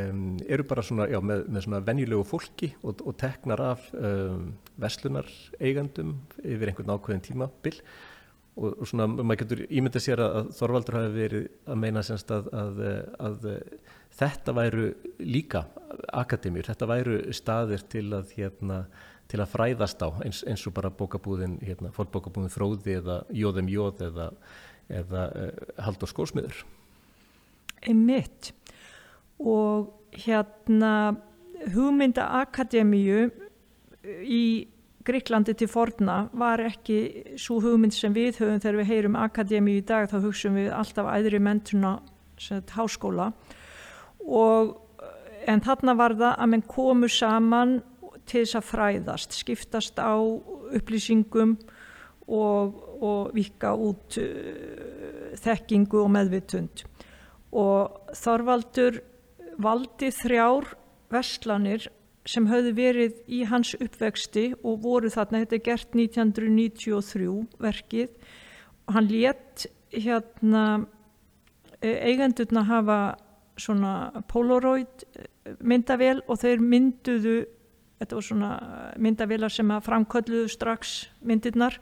um, 0.09 0.37
eru 0.47 0.63
bara 0.63 0.81
svona, 0.81 1.07
já, 1.07 1.19
með, 1.21 1.47
með 1.49 1.61
svona 1.61 1.79
venjulegu 1.79 2.23
fólki 2.23 2.73
og, 2.83 3.01
og 3.05 3.17
teknar 3.17 3.61
af 3.61 3.93
um, 3.93 4.53
veslunar 4.77 5.27
eigandum 5.59 6.15
yfir 6.43 6.67
einhvern 6.67 6.95
ákveðin 6.95 7.21
tímabil 7.21 7.81
og, 8.55 8.79
og 8.81 8.87
svona 8.87 9.07
maður 9.07 9.41
getur 9.43 9.65
ímyndið 9.69 10.01
sér 10.01 10.23
að 10.23 10.51
Þorvaldur 10.57 10.97
hafi 10.99 11.13
verið 11.13 11.49
að 11.65 11.75
meina 11.75 12.03
semst 12.03 12.31
að, 12.31 12.49
að, 12.53 12.81
að 13.19 13.47
þetta 14.17 14.53
væru 14.53 14.87
líka 15.19 15.65
akademíur, 16.13 16.65
þetta 16.65 16.89
væru 16.89 17.19
staðir 17.33 17.85
til 17.89 18.13
að 18.13 18.33
hérna 18.37 18.85
til 19.27 19.41
að 19.43 19.51
fræðast 19.51 20.03
á 20.03 20.09
eins, 20.23 20.41
eins 20.47 20.63
og 20.69 20.75
bara 20.77 20.91
bókabúðin, 20.93 21.57
hérna, 21.65 21.91
fólkbókabúðin 21.95 22.53
Fróði 22.53 22.97
eða 23.01 23.21
Jóðum 23.35 23.69
Jóð 23.71 24.03
eða, 24.07 24.27
eða 25.01 25.23
uh, 25.35 25.63
Haldur 25.83 26.11
Skórsmiður 26.11 26.63
einmitt. 27.81 28.53
Og 29.39 29.93
hérna 30.17 31.17
hugmynda 31.73 32.25
akademíu 32.41 33.27
í 34.23 34.43
Greiklandi 35.07 35.53
til 35.55 35.69
forna 35.71 36.25
var 36.35 36.59
ekki 36.59 37.35
svo 37.39 37.61
hugmynd 37.63 37.95
sem 37.95 38.11
við 38.15 38.41
höfum 38.41 38.59
þegar 38.59 38.79
við 38.81 38.89
heyrum 38.91 39.15
akademíu 39.19 39.79
í 39.79 39.85
dag 39.87 40.09
þá 40.11 40.17
hugsaum 40.25 40.57
við 40.59 40.73
alltaf 40.75 41.07
æðri 41.13 41.39
mentuna 41.39 41.93
háskóla. 42.75 43.29
Og 44.27 44.75
en 45.47 45.63
þarna 45.63 45.95
var 45.95 46.17
það 46.19 46.33
að 46.35 46.51
mann 46.51 46.65
komu 46.67 47.09
saman 47.11 47.77
til 48.27 48.43
þess 48.43 48.59
að 48.59 48.67
fræðast, 48.67 49.37
skiptast 49.39 49.99
á 50.03 50.19
upplýsingum 50.75 51.55
og, 52.27 52.75
og 52.99 53.31
vika 53.35 53.71
út 53.71 54.19
uh, 54.19 55.31
þekkingu 55.39 56.01
og 56.03 56.11
meðvitund 56.17 56.83
og 57.51 58.11
Þorvaldur 58.17 59.01
valdi 59.61 60.11
þrjár 60.13 60.73
verslanir 61.13 61.87
sem 62.27 62.47
höfðu 62.49 62.73
verið 62.75 63.19
í 63.31 63.43
hans 63.47 63.71
uppvexti 63.79 64.51
og 64.59 64.81
voru 64.83 65.09
þarna, 65.11 65.45
þetta 65.45 65.55
er 65.55 65.63
gert 65.63 65.95
1993 65.95 67.29
verkið 67.63 68.09
og 68.87 68.97
hann 68.97 69.09
létt 69.11 69.67
hérna 69.93 70.63
e, 71.79 71.93
eigendurna 72.09 72.65
hafa 72.67 72.99
svona 73.57 74.23
polaroid 74.27 75.05
e, 75.15 75.27
myndavél 75.63 76.19
og 76.27 76.41
þeir 76.43 76.63
mynduðu 76.63 77.37
þetta 77.97 78.19
var 78.19 78.27
svona 78.27 78.51
myndavélar 79.01 79.53
sem 79.53 79.71
að 79.73 79.87
framkölluðu 79.87 80.51
strax 80.51 80.97
myndirnar 81.25 81.79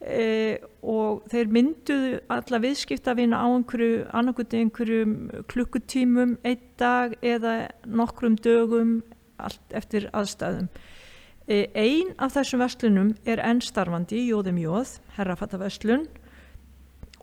e, 0.00 0.58
og 0.82 1.26
þeir 1.30 1.50
mynduðu 1.52 2.12
alla 2.32 2.60
viðskiptavina 2.64 3.40
á 3.40 3.46
einhverju 3.48 4.04
annarkuti 4.16 4.60
einhverjum 4.60 5.14
klukkutímum 5.50 6.38
einn 6.44 6.64
dag 6.80 7.16
eða 7.22 7.70
nokkrum 7.86 8.38
dögum 8.40 9.00
allt 9.40 9.76
eftir 9.76 10.08
aðstæðum. 10.16 10.70
E, 11.50 11.66
einn 11.74 12.14
af 12.18 12.34
þessum 12.36 12.64
vestlunum 12.64 13.12
er 13.28 13.42
ennstarfandi 13.44 14.24
Jóðum 14.28 14.60
Jóð, 14.60 14.98
herrafattaveslun 15.16 16.06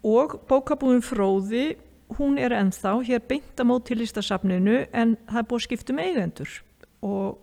og 0.06 0.40
bókabúðin 0.50 1.06
Fróði 1.06 1.66
hún 2.16 2.38
er 2.40 2.56
ennþá 2.56 2.94
hér 3.08 3.24
beintamót 3.28 3.88
til 3.88 4.00
listasafninu 4.02 4.86
en 4.96 5.18
það 5.28 5.42
er 5.42 5.48
búið 5.50 5.66
skiptum 5.66 6.00
eigendur. 6.02 6.52
Og, 7.06 7.40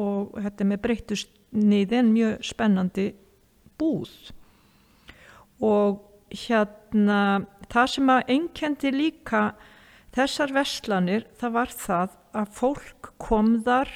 og 0.00 0.38
þetta 0.40 0.68
með 0.68 0.82
breytust 0.86 1.34
niði 1.52 1.98
en 2.00 2.14
mjög 2.14 2.46
spennandi 2.48 3.10
búð 3.80 4.14
og 5.62 6.00
hérna 6.32 7.44
það 7.72 7.90
sem 7.94 8.12
að 8.12 8.32
einkendi 8.34 8.92
líka 8.94 9.42
þessar 10.16 10.54
vestlanir 10.56 11.26
það 11.40 11.54
var 11.56 11.76
það 11.76 12.16
að 12.42 12.56
fólk 12.56 13.12
kom 13.22 13.54
þar 13.66 13.92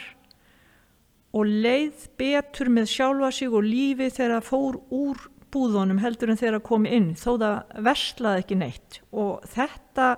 og 1.37 1.49
leið 1.65 2.07
betur 2.21 2.71
með 2.73 2.91
sjálfa 2.93 3.33
sig 3.35 3.53
og 3.53 3.67
lífi 3.67 4.09
þegar 4.09 4.39
það 4.39 4.51
fór 4.51 4.79
úr 4.95 5.25
búðunum 5.53 6.01
heldur 6.03 6.33
en 6.33 6.41
þegar 6.41 6.59
það 6.59 6.69
kom 6.69 6.87
inn 6.89 7.11
þó 7.19 7.31
það 7.41 7.83
vestlaði 7.87 8.45
ekki 8.45 8.59
neitt. 8.61 9.01
Og 9.13 9.45
þetta 9.53 10.09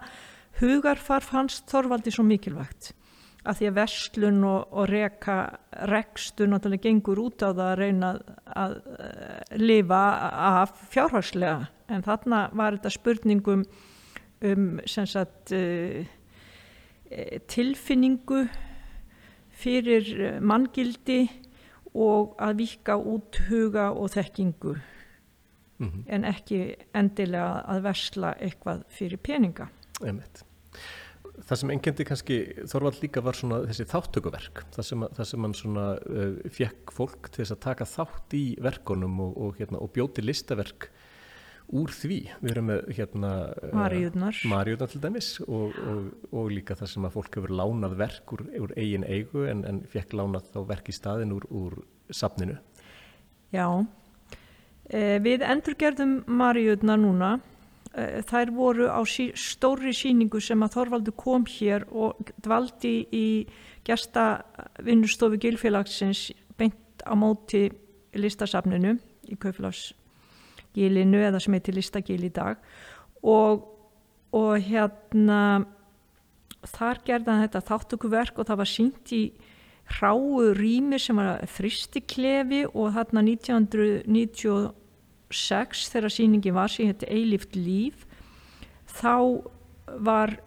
hugarfarf 0.61 1.33
hans 1.35 1.61
þorvaldi 1.71 2.15
svo 2.15 2.27
mikilvægt 2.27 2.93
að 3.49 3.61
því 3.61 3.69
að 3.71 3.77
vestlun 3.79 4.45
og, 4.45 4.61
og 4.77 4.89
reka 4.91 5.37
rekstu 5.89 6.49
náttúrulega 6.49 6.89
gengur 6.89 7.21
út 7.23 7.43
á 7.45 7.49
það 7.49 7.65
að 7.65 7.79
reyna 7.81 8.11
að, 8.45 8.75
eh, 8.99 9.59
lifa 9.63 10.03
af 10.49 10.75
fjárhagslega 10.93 11.69
en 11.89 12.05
þarna 12.05 12.43
var 12.53 12.77
þetta 12.77 12.93
spurningum 12.93 13.65
um 14.45 14.67
sagt, 14.87 15.53
uh, 15.53 16.05
tilfinningu 17.51 18.45
fyrir 19.59 20.39
manngildi 20.45 21.25
og 21.99 22.37
að 22.39 22.61
vika 22.61 22.99
út 23.01 23.41
huga 23.49 23.89
og 23.91 24.13
þekkingu 24.15 24.77
mm 24.77 25.89
-hmm. 25.89 26.05
en 26.07 26.25
ekki 26.25 26.77
endilega 26.95 27.65
að 27.67 27.83
versla 27.83 28.35
eitthvað 28.39 28.85
fyrir 28.89 29.19
peninga. 29.19 29.69
Emmett 30.05 30.45
það 31.47 31.61
sem 31.61 31.73
engendi 31.75 32.07
kannski 32.09 32.39
Þorvald 32.71 33.03
líka 33.03 33.23
var 33.25 33.39
svona 33.39 33.61
þessi 33.69 33.87
þáttökuverk 33.91 34.65
það 34.75 34.89
sem, 34.91 35.05
það 35.19 35.31
sem 35.31 35.47
hann 35.47 35.59
svona 35.59 35.87
uh, 35.99 36.39
fekk 36.55 36.95
fólk 36.95 37.31
til 37.31 37.45
þess 37.45 37.57
að 37.57 37.65
taka 37.67 37.89
þátt 37.89 38.39
í 38.39 38.47
verkonum 38.65 39.21
og, 39.27 39.37
og, 39.37 39.61
hérna, 39.61 39.83
og 39.83 39.93
bjóti 39.95 40.25
listaverk 40.25 40.91
úr 41.77 41.93
því 41.93 42.19
við 42.41 42.53
erum 42.55 42.71
með 42.71 42.87
hérna 42.97 43.31
Marjúðnar 43.77 44.41
Marjúðnar 44.49 44.93
til 44.93 45.03
dæmis 45.03 45.29
og, 45.45 45.77
og 46.33 46.49
líka 46.53 46.77
það 46.79 46.93
sem 46.95 47.09
að 47.09 47.19
fólk 47.19 47.39
hefur 47.39 47.53
lánað 47.61 47.99
verk 48.01 48.33
úr, 48.35 48.45
úr 48.65 48.73
eigin 48.81 49.05
eigu 49.05 49.45
en, 49.51 49.65
en 49.69 49.83
fekk 49.93 50.17
lánað 50.17 50.49
þá 50.55 50.59
verk 50.71 50.89
í 50.89 50.97
staðin 50.97 51.35
úr, 51.37 51.45
úr 51.53 51.77
safninu. 52.09 52.57
Já, 53.53 53.69
e, 54.89 55.19
við 55.25 55.45
endurgerðum 55.45 56.23
Maríutna 56.41 56.97
núna. 57.01 57.37
E, 57.99 58.23
þær 58.27 58.53
voru 58.55 58.89
á 58.91 59.01
sí, 59.09 59.31
stóri 59.35 59.93
síningu 59.97 60.41
sem 60.43 60.63
að 60.63 60.77
Þorvaldur 60.77 61.17
kom 61.19 61.47
hér 61.51 61.87
og 61.91 62.33
dvaldi 62.45 62.95
í 63.15 63.29
gesta 63.87 64.45
vinnustofu 64.85 65.39
gilfélagsins 65.41 66.29
beint 66.59 67.03
á 67.03 67.15
móti 67.19 67.67
listasafninu 68.19 68.97
í 69.29 69.39
Kauflagsgilinu 69.41 71.25
eða 71.29 71.41
sem 71.43 71.57
heitir 71.57 71.77
Listagil 71.79 72.23
í 72.25 72.33
dag. 72.35 72.61
Og, 73.27 73.67
og 74.37 74.55
hérna 74.63 75.67
þar 76.69 77.03
gerðan 77.07 77.45
þetta 77.47 77.67
þáttökuverk 77.69 78.39
og 78.39 78.49
það 78.49 78.61
var 78.63 78.71
sínt 78.71 79.15
í 79.15 79.23
hráu 79.99 80.53
rými 80.57 80.99
sem 81.01 81.17
var 81.17 81.45
þristiklefi 81.49 82.67
og 82.69 82.93
þarna 82.97 83.25
1996 85.29 85.93
þegar 85.93 86.15
síningi 86.15 86.55
var 86.57 86.73
sem 86.73 86.89
hétti 86.89 87.09
Eilift 87.13 87.57
líf 87.57 88.07
þá 88.99 89.45
var 90.05 90.39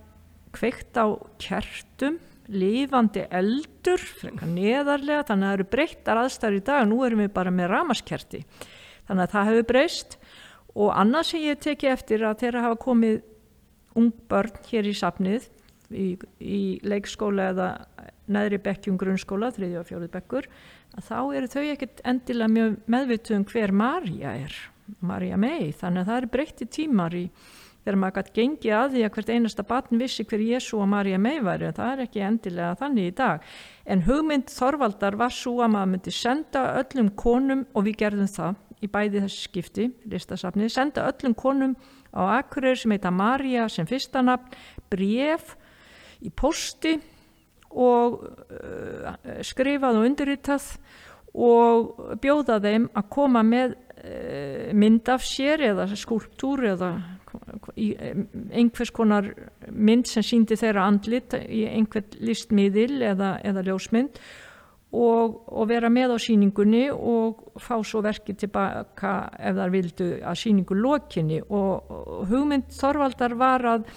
kveikt 0.55 0.97
á 0.97 1.15
kertum 1.41 2.19
lifandi 2.51 3.23
eldur 3.31 4.01
neðarlega, 4.43 5.23
þannig 5.29 5.45
að 5.45 5.51
það 5.51 5.57
eru 5.57 5.67
breyttar 5.71 6.19
aðstæður 6.19 6.57
í 6.57 6.63
dag, 6.67 6.87
nú 6.89 7.01
erum 7.05 7.21
við 7.23 7.33
bara 7.35 7.53
með 7.53 7.71
ramaskerti 7.71 8.41
þannig 9.07 9.23
að 9.23 9.33
það 9.35 9.49
hefur 9.51 9.67
breyst. 9.71 10.17
Og 10.71 10.91
annað 10.95 11.27
sem 11.27 11.43
ég 11.43 11.59
teki 11.59 11.89
eftir 11.91 12.23
að 12.23 12.37
þeirra 12.43 12.65
hafa 12.65 12.79
komið 12.79 13.17
ung 13.99 14.11
börn 14.31 14.59
hér 14.69 14.87
í 14.87 14.93
safnið 14.95 15.49
í, 15.91 16.07
í 16.39 16.61
leikskóla 16.87 17.49
eða 17.51 17.67
neðri 18.31 18.59
bekkjum 18.61 18.99
grunnskóla, 19.01 19.49
þriðja 19.55 19.81
og 19.81 19.87
fjórið 19.89 20.13
bekkur 20.13 20.51
að 20.97 21.07
þá 21.07 21.17
eru 21.39 21.49
þau 21.51 21.63
ekkert 21.63 22.03
endilega 22.07 22.53
mjög 22.53 22.77
meðvituðum 22.91 23.47
hver 23.49 23.73
Marja 23.73 24.35
er 24.45 24.59
Marja 24.99 25.39
mei, 25.39 25.71
þannig 25.71 26.03
að 26.03 26.09
það 26.09 26.21
eru 26.21 26.31
breytti 26.35 26.67
tímar 26.67 27.15
í 27.15 27.25
þegar 27.81 27.97
maður 27.97 28.17
gæti 28.17 28.33
gengið 28.35 28.73
að 28.77 28.89
því 28.93 29.03
að 29.05 29.13
hvert 29.15 29.31
einasta 29.33 29.65
batn 29.65 30.01
vissi 30.01 30.25
hver 30.27 30.43
Jésu 30.45 30.81
og 30.81 30.89
Marja 30.91 31.17
mei 31.21 31.39
væri 31.41 31.69
en 31.69 31.77
það 31.77 31.93
er 31.93 32.03
ekki 32.05 32.25
endilega 32.27 32.75
þannig 32.81 33.07
í 33.09 33.13
dag. 33.17 33.47
En 33.85 34.03
hugmynd 34.05 34.51
Þorvaldar 34.53 35.17
var 35.17 35.33
svo 35.33 35.55
að 35.65 35.73
maður 35.75 35.93
myndi 35.95 36.13
senda 36.13 36.65
öllum 36.81 37.09
konum 37.17 37.63
og 37.73 37.87
við 37.87 37.97
gerðum 38.03 38.29
það 38.29 38.59
í 38.81 38.89
bæði 38.89 39.23
þessi 39.25 39.47
skipti 39.47 39.87
listasafni, 40.09 40.69
senda 40.69 41.07
öllum 41.09 41.35
konum 41.37 41.75
á 42.13 42.41
akkurir 42.41 42.77
sem 42.77 42.93
heita 42.93 43.11
Marja 43.13 43.67
sem 43.69 43.89
fyrstanabn, 43.89 44.53
bref 44.91 45.55
í 46.21 46.29
posti 46.29 46.97
og 47.71 48.19
uh, 48.25 49.15
skrifað 49.45 50.01
og 50.01 50.09
undirritað 50.09 50.67
og 51.31 52.17
bjóða 52.21 52.59
þeim 52.63 52.89
að 52.97 53.09
koma 53.13 53.43
með 53.47 53.75
uh, 53.77 54.69
mynd 54.75 55.09
af 55.11 55.25
sér 55.25 55.67
eða 55.71 55.87
skúlptúr 55.95 56.67
eða 56.73 56.93
einhvers 58.51 58.91
konar 58.91 59.29
mynd 59.71 60.09
sem 60.09 60.25
síndi 60.25 60.57
þeirra 60.59 60.83
andlit 60.89 61.35
í 61.39 61.63
einhvern 61.69 62.17
listmiðil 62.19 62.99
eða, 63.13 63.37
eða 63.47 63.63
ljósmynd 63.69 64.19
og, 64.91 65.37
og 65.47 65.67
vera 65.71 65.89
með 65.91 66.15
á 66.15 66.17
síningunni 66.19 66.85
og 66.91 67.55
fá 67.61 67.77
svo 67.87 68.01
verkið 68.03 68.41
tilbaka 68.43 69.13
ef 69.39 69.57
þar 69.57 69.73
vildu 69.73 70.09
að 70.19 70.39
síningu 70.43 70.77
lokinni. 70.77 71.39
Og 71.47 72.27
hugmynd 72.29 72.71
Þorvaldar 72.75 73.37
var 73.39 73.67
að 73.77 73.87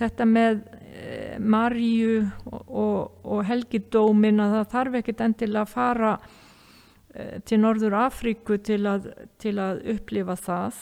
þetta 0.00 0.26
með 0.26 0.64
e, 0.92 1.38
Maríu 1.40 2.22
og, 2.52 3.18
og 3.24 3.42
helgidómin 3.48 4.42
að 4.44 4.56
það 4.58 4.70
þarf 4.76 5.00
ekkit 5.00 5.26
endilega 5.26 5.64
að 5.64 5.72
fara 5.72 6.14
e, 6.20 7.28
til 7.48 7.60
Norður 7.64 7.98
Afríku 8.04 8.58
til 8.60 8.82
að, 8.90 9.12
til 9.42 9.56
að 9.62 9.84
upplifa 9.96 10.38
það. 10.40 10.80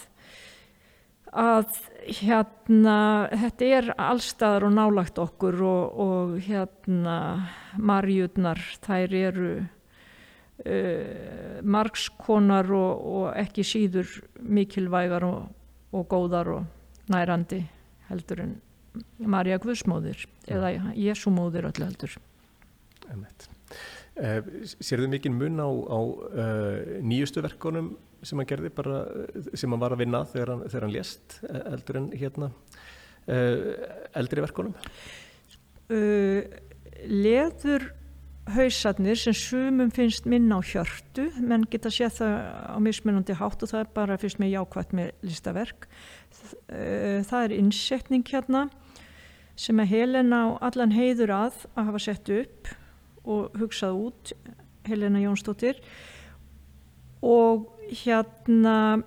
Að 1.31 1.77
hérna 2.11 2.97
þetta 3.31 3.67
er 3.77 3.91
allstaðar 3.95 4.67
og 4.67 4.73
nálagt 4.75 5.21
okkur 5.23 5.61
og, 5.63 6.01
og 6.03 6.33
hérna 6.43 7.19
marjutnar 7.79 8.59
þær 8.83 9.15
eru 9.15 9.53
uh, 10.67 11.61
margskonar 11.63 12.71
og, 12.75 13.07
og 13.15 13.29
ekki 13.39 13.65
síður 13.67 14.11
mikilvægar 14.41 15.27
og, 15.29 15.47
og 15.95 16.09
góðar 16.11 16.53
og 16.57 17.13
nærandi 17.13 17.63
heldur 18.11 18.45
en 18.47 18.59
Marja 19.19 19.59
Guðsmóðir 19.63 20.27
eða 20.51 20.73
Jésumóðir 20.99 21.69
öllu 21.71 21.87
heldur. 21.87 22.17
Uh, 23.11 24.41
Sér 24.83 25.05
þau 25.05 25.11
mikið 25.13 25.37
mun 25.37 25.63
á, 25.63 25.69
á 25.71 26.01
uh, 26.01 26.79
nýjustu 27.07 27.43
verkonum 27.45 27.95
sem 28.27 28.41
hann 28.41 28.49
gerði 28.51 28.73
bara, 28.75 29.05
sem 29.57 29.71
hann 29.71 29.81
var 29.81 29.95
að 29.95 30.03
vinna 30.03 30.25
þegar 30.29 30.53
hann, 30.53 30.65
þegar 30.67 30.85
hann 30.87 30.93
lést 30.93 31.39
eldur 31.49 32.01
en 32.03 32.11
hérna 32.21 32.51
eldri 34.21 34.43
verkonum 34.45 34.75
uh, 34.77 36.43
Leður 37.09 37.87
hausarnir 38.55 39.19
sem 39.19 39.37
sumum 39.37 39.91
finnst 39.95 40.27
minna 40.29 40.59
á 40.59 40.61
hjörtu 40.65 41.29
menn 41.39 41.67
geta 41.71 41.91
séð 41.93 42.21
það 42.21 42.35
á 42.75 42.77
mismunandi 42.83 43.37
hátt 43.39 43.63
og 43.63 43.71
það 43.71 43.83
er 43.85 43.91
bara 43.95 44.19
fyrst 44.21 44.41
með 44.43 44.55
jákvæmt 44.57 44.95
með 44.97 45.11
listaverk. 45.27 45.87
Uh, 46.71 47.21
það 47.27 47.45
er 47.45 47.57
innsetning 47.59 48.27
hérna 48.31 48.67
sem 49.61 49.83
að 49.83 49.93
Helena 49.93 50.41
á 50.41 50.49
allan 50.71 50.95
heiður 50.95 51.35
að 51.37 51.65
að 51.75 51.91
hafa 51.91 52.03
sett 52.07 52.33
upp 52.33 52.71
og 53.29 53.59
hugsað 53.61 53.99
út 54.07 54.33
Helena 54.89 55.21
Jónsdóttir. 55.21 55.81
Og 57.21 57.69
hérna 58.05 59.03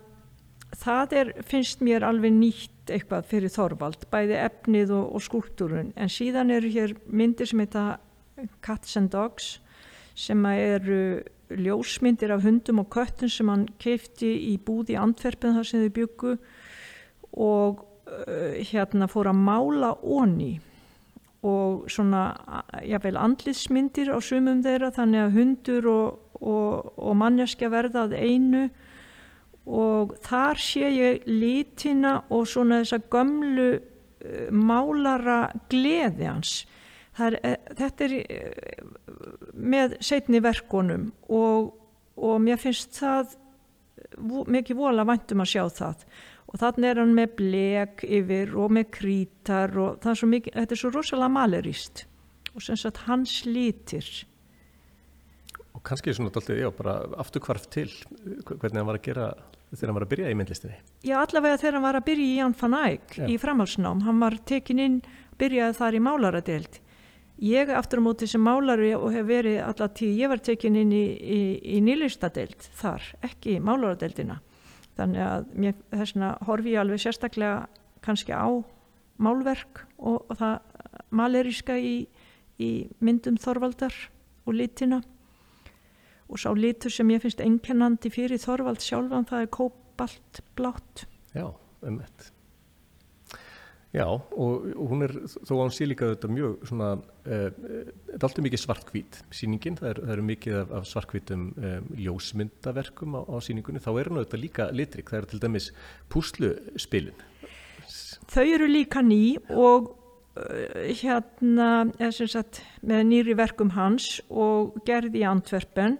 það 0.78 1.18
er, 1.18 1.32
finnst 1.48 1.82
mér 1.82 2.06
alveg 2.06 2.36
nýtt 2.36 2.94
eitthvað 2.94 3.30
fyrir 3.30 3.54
Þorvald, 3.54 4.06
bæði 4.12 4.38
efnið 4.44 4.94
og, 4.94 5.06
og 5.16 5.24
skúltúrun, 5.24 5.94
en 5.96 6.12
síðan 6.12 6.52
eru 6.54 6.70
hér 6.74 6.96
myndir 7.08 7.50
sem 7.50 7.64
heita 7.64 7.86
Cats 8.66 8.98
and 9.00 9.14
Dogs 9.14 9.56
sem 10.18 10.42
eru 10.52 11.24
ljósmyndir 11.54 12.34
af 12.34 12.44
hundum 12.46 12.82
og 12.84 12.90
köttum 12.94 13.30
sem 13.32 13.50
hann 13.50 13.66
keifti 13.82 14.30
í 14.52 14.58
búði 14.62 14.98
Antwerpen 15.00 15.58
þar 15.58 15.70
sem 15.70 15.84
þau 15.84 15.96
byggu 15.98 16.36
og 17.46 17.84
hérna 18.72 19.08
fór 19.12 19.32
að 19.32 19.42
mála 19.44 19.94
onni 20.02 20.54
og 21.44 21.90
svona 21.92 22.32
jáfnveil 22.88 23.20
andlismyndir 23.20 24.14
á 24.16 24.18
sumum 24.24 24.62
þeirra 24.64 24.94
þannig 24.96 25.26
að 25.26 25.36
hundur 25.38 25.88
og, 25.92 26.20
og, 26.40 26.94
og 26.96 27.18
manneskja 27.20 27.70
verðað 27.74 28.16
einu. 28.16 28.70
Og 29.64 30.16
þar 30.24 30.60
sé 30.60 30.88
ég 30.92 31.28
lítina 31.28 32.22
og 32.32 32.48
svona 32.52 32.82
þessa 32.84 33.00
gömlu 33.12 33.70
uh, 33.76 34.48
málara 34.52 35.52
gleði 35.72 36.28
hans. 36.28 36.56
Er, 37.20 37.38
uh, 37.44 37.56
þetta 37.80 38.08
er 38.08 38.18
með 39.54 39.98
setni 40.04 40.40
verkonum 40.44 41.10
og, 41.28 41.74
og 42.16 42.40
mér 42.44 42.60
finnst 42.60 42.96
það 43.00 43.36
mikið 44.52 44.78
vola 44.78 45.06
vantum 45.08 45.44
að 45.44 45.52
sjá 45.54 45.64
það 45.72 46.08
og 46.54 46.62
þannig 46.62 46.90
er 46.92 47.02
hann 47.02 47.16
með 47.18 47.32
blek 47.40 48.04
yfir 48.06 48.54
og 48.62 48.76
með 48.78 48.92
krítar 48.94 49.74
og 49.74 49.98
það 50.04 50.12
er 50.12 50.20
svo 50.22 50.30
mikið, 50.30 50.60
þetta 50.60 50.76
er 50.76 50.82
svo 50.84 50.92
rosalega 50.94 51.34
malerist. 51.34 52.06
Og 52.54 52.62
sem 52.62 52.78
sagt 52.78 53.02
hans 53.08 53.40
lítir 53.50 54.06
og 55.74 55.82
kannski 55.88 56.14
svona 56.14 56.30
alltaf, 56.30 56.54
já, 56.54 56.70
bara 56.72 57.00
afturkvarf 57.20 57.66
til 57.74 57.90
hvernig 58.46 58.78
hann 58.78 58.88
var 58.88 59.00
að 59.00 59.08
gera 59.08 59.26
þegar 59.74 59.90
hann 59.90 59.98
var 59.98 60.06
að 60.06 60.12
byrja 60.14 60.30
í 60.30 60.38
myndlistinni. 60.38 60.78
Já, 61.02 61.16
allavega 61.18 61.58
þegar 61.60 61.78
hann 61.80 61.86
var 61.88 61.98
að 61.98 62.08
byrja 62.12 62.30
í 62.30 62.38
Jan 62.38 62.56
van 62.60 62.78
Eyck 62.78 63.18
í 63.26 63.38
framhalsnám, 63.42 64.04
hann 64.06 64.22
var 64.22 64.38
tekin 64.46 64.82
inn 64.84 65.00
byrjaði 65.42 65.78
þar 65.80 65.98
í 65.98 66.02
málaradeild. 66.06 66.80
Ég 67.44 67.74
aftur 67.74 68.00
á 68.00 68.06
móti 68.06 68.30
sem 68.30 68.44
málari 68.46 68.94
og 68.94 69.10
hef 69.16 69.26
verið 69.26 69.64
alltaf 69.66 69.96
tíð, 69.98 70.14
ég 70.22 70.30
var 70.30 70.44
tekin 70.46 70.78
inn 70.78 70.94
í, 70.94 71.04
í, 71.18 71.42
í 71.74 71.82
nýlistadeild 71.82 72.70
þar, 72.78 73.10
ekki 73.26 73.58
í 73.58 73.64
málaradeildina 73.66 74.38
þannig 74.98 75.24
að 75.26 75.48
mér, 75.64 75.80
þessna 75.94 76.34
horfi 76.48 76.76
ég 76.76 76.84
alveg 76.84 77.02
sérstaklega 77.04 77.68
kannski 78.06 78.36
á 78.36 78.48
málverk 79.24 79.86
og, 79.98 80.26
og 80.30 80.38
það 80.40 80.60
maleríska 81.14 81.78
í, 81.80 81.96
í 82.60 82.70
myndum 83.00 83.38
Þorvaldar 83.42 83.96
og 84.48 84.58
litina. 84.58 85.02
Og 86.30 86.40
sá 86.42 86.50
litur 86.58 86.94
sem 86.94 87.10
ég 87.14 87.22
finnst 87.24 87.44
einkennandi 87.44 88.10
fyrir 88.14 88.42
Þorvald 88.42 88.82
sjálfan 88.84 89.28
það 89.30 89.46
er 89.46 89.52
kópalt 89.54 90.46
blátt 90.58 91.06
Já, 91.34 91.50
um 91.84 92.00
þetta 92.00 92.43
Já, 93.94 94.08
og, 94.10 94.64
hún 94.90 95.06
er 95.06 95.12
þó 95.30 95.52
að 95.54 95.60
hún 95.60 95.74
sé 95.76 95.86
líka 95.86 96.08
þetta 96.16 96.30
mjög 96.34 96.64
svona 96.66 96.88
uh, 96.98 97.50
þetta 97.54 98.16
er 98.16 98.24
alltaf 98.26 98.46
mikið 98.48 98.62
svartkvít 98.64 99.20
síningin, 99.30 99.78
það, 99.78 99.90
er, 99.92 100.00
það 100.02 100.14
eru 100.16 100.24
mikið 100.30 100.56
af, 100.64 100.72
af 100.80 100.88
svartkvítum 100.90 101.44
um, 101.54 101.92
ljósmyndaverkum 102.02 103.18
á, 103.18 103.22
á 103.30 103.38
síningunni, 103.46 103.84
þá 103.84 103.92
er 103.94 104.10
hún 104.10 104.22
auðvitað 104.22 104.42
líka 104.42 104.68
litrik, 104.74 105.12
það 105.14 105.20
eru 105.20 105.30
til 105.30 105.42
dæmis 105.44 105.70
púsluspilin. 106.10 107.22
Þau 108.34 108.46
eru 108.48 108.72
líka 108.72 109.04
ný 109.06 109.22
og 109.54 109.92
uh, 109.94 110.90
hérna, 110.90 111.70
eða 112.00 112.14
sem 112.18 112.32
sagt 112.34 112.64
með 112.82 113.06
nýri 113.12 113.38
verkum 113.38 113.76
hans 113.78 114.16
og 114.34 114.74
gerði 114.90 115.22
í 115.22 115.28
Antwerpen 115.30 116.00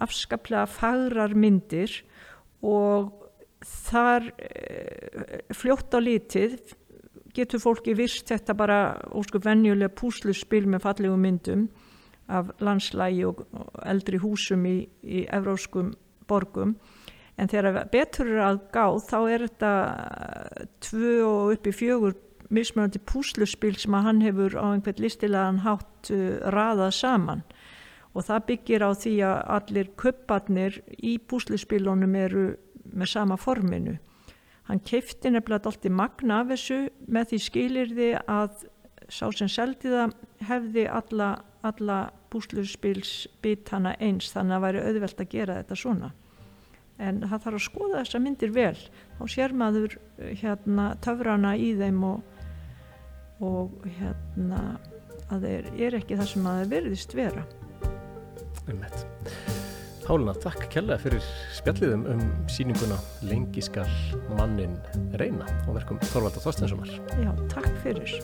afskaplega 0.00 0.66
fagrar 0.68 1.32
myndir 1.36 2.02
og 2.64 3.16
þar 3.64 4.30
e, 4.40 5.40
fljótt 5.56 5.92
á 5.92 6.00
lítið 6.00 6.76
getur 7.34 7.62
fólki 7.62 7.94
vist 7.98 8.28
þetta 8.30 8.56
bara 8.56 8.80
óskup 9.16 9.44
venjulega 9.46 9.92
púsluspil 9.94 10.66
með 10.70 10.84
fallegu 10.86 11.18
myndum 11.20 11.68
af 12.30 12.50
landslægi 12.62 13.24
og, 13.26 13.44
eldri 13.84 14.20
húsum 14.22 14.66
í, 14.66 14.76
í 15.02 15.26
evróskum 15.32 15.92
borgum 16.30 16.76
en 17.40 17.50
þegar 17.50 17.86
betur 17.92 18.30
er 18.34 18.42
að 18.44 18.60
gá 18.74 18.84
þá 19.06 19.18
er 19.20 19.46
þetta 19.46 19.72
tvö 20.84 21.14
og 21.26 21.54
upp 21.56 21.70
í 21.70 21.74
fjögur 21.74 22.18
mismunandi 22.50 23.00
púsluspil 23.06 23.76
sem 23.78 23.94
að 23.94 24.06
hann 24.08 24.22
hefur 24.24 24.56
á 24.58 24.66
einhvern 24.74 25.02
listilegan 25.02 25.62
hátt 25.64 26.10
uh, 26.14 26.40
raðað 26.50 26.96
saman 26.98 27.44
og 28.10 28.26
það 28.26 28.46
byggir 28.48 28.82
á 28.82 28.90
því 28.90 29.14
að 29.22 29.36
allir 29.56 29.90
köpparnir 30.02 30.80
í 30.98 31.16
púsluspilunum 31.30 32.16
eru 32.18 32.46
með 32.90 33.12
sama 33.12 33.36
forminu. 33.38 33.94
Hann 34.70 34.82
keifti 34.86 35.32
nefnilega 35.32 35.66
allt 35.66 35.86
í 35.88 35.90
magna 35.90 36.44
af 36.44 36.52
þessu 36.52 36.76
með 37.10 37.32
því 37.32 37.38
skilirði 37.42 38.10
að 38.30 38.64
sá 39.10 39.24
sem 39.34 39.50
seldi 39.50 39.90
það 39.90 40.12
hefði 40.46 40.84
alla, 40.86 41.30
alla 41.66 41.96
púsluspilsbitana 42.30 43.96
eins 43.98 44.30
þannig 44.30 44.54
að 44.54 44.60
það 44.60 44.66
væri 44.66 44.84
auðvelt 44.86 45.22
að 45.24 45.32
gera 45.32 45.56
þetta 45.58 45.78
svona. 45.82 46.10
En 47.00 47.22
það 47.24 47.46
þarf 47.46 47.58
að 47.58 47.64
skoða 47.66 48.02
þessa 48.04 48.20
myndir 48.22 48.52
vel. 48.54 48.76
Þá 49.18 49.22
sér 49.34 49.56
maður 49.56 49.96
eh, 49.98 50.34
hérna 50.38 50.90
töfrana 51.02 51.54
í 51.58 51.72
þeim 51.80 52.04
og, 52.06 52.44
og 53.42 53.88
hérna 53.98 54.60
að 55.30 55.48
þeir 55.48 55.72
er 55.88 55.98
ekki 56.02 56.20
það 56.20 56.30
sem 56.34 56.46
að 56.52 56.60
þeir 56.62 56.70
verðist 56.76 57.18
vera. 57.18 57.48
Umhett 58.70 59.59
Pálina, 60.10 60.32
takk 60.42 60.64
kella 60.74 60.96
fyrir 60.98 61.22
spjalliðum 61.54 62.00
um 62.10 62.22
síninguna 62.50 62.96
Lengi 63.30 63.62
skal 63.62 63.86
mannin 64.34 64.74
reyna 65.22 65.46
og 65.68 65.76
verkum 65.76 66.02
Þorvalda 66.10 66.42
Þorstenssonar 66.42 66.96
Já, 67.22 67.30
takk 67.52 67.70
fyrir 67.84 68.16